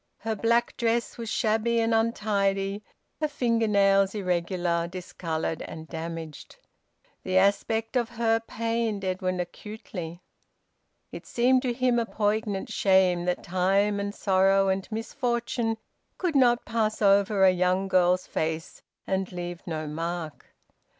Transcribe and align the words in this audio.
Her 0.17 0.35
black 0.35 0.75
dress 0.77 1.19
was 1.19 1.29
shabby 1.29 1.79
and 1.79 1.93
untidy, 1.93 2.83
her 3.19 3.27
finger 3.27 3.67
nails 3.67 4.15
irregular, 4.15 4.87
discoloured, 4.87 5.61
and 5.61 5.87
damaged. 5.87 6.55
The 7.21 7.37
aspect 7.37 7.95
of 7.95 8.09
her 8.17 8.39
pained 8.39 9.05
Edwin 9.05 9.39
acutely. 9.39 10.23
It 11.11 11.27
seemed 11.27 11.61
to 11.61 11.71
him 11.73 11.99
a 11.99 12.07
poignant 12.07 12.71
shame 12.73 13.25
that 13.25 13.43
time 13.43 13.99
and 13.99 14.15
sorrow 14.15 14.69
and 14.69 14.91
misfortune 14.91 15.77
could 16.17 16.35
not 16.35 16.65
pass 16.65 17.03
over 17.03 17.43
a 17.43 17.51
young 17.51 17.87
girl's 17.87 18.25
face 18.25 18.81
and 19.05 19.31
leave 19.31 19.61
no 19.67 19.85
mark. 19.85 20.51